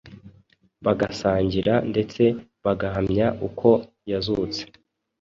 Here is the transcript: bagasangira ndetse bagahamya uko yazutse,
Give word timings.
bagasangira 0.85 1.73
ndetse 1.91 2.23
bagahamya 2.65 3.27
uko 3.47 3.69
yazutse, 4.11 4.61